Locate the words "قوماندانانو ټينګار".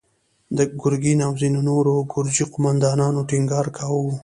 2.53-3.65